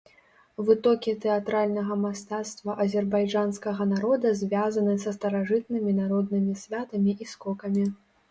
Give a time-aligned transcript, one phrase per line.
[0.67, 7.85] Вытокі тэатральнага мастацтва азербайджанскага народа звязаны са старажытнымі народнымі святамі і скокамі.